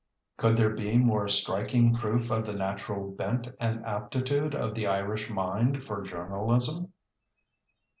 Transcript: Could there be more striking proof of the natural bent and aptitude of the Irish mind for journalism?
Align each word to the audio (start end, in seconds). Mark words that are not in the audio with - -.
Could 0.37 0.57
there 0.57 0.71
be 0.71 0.97
more 0.97 1.27
striking 1.27 1.93
proof 1.95 2.31
of 2.31 2.43
the 2.47 2.53
natural 2.55 3.11
bent 3.11 3.49
and 3.59 3.85
aptitude 3.85 4.55
of 4.55 4.73
the 4.73 4.87
Irish 4.87 5.29
mind 5.29 5.83
for 5.83 6.01
journalism? 6.01 6.91